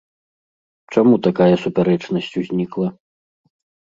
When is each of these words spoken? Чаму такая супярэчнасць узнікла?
Чаму 0.95 1.19
такая 1.27 1.49
супярэчнасць 1.65 2.31
узнікла? 2.41 2.87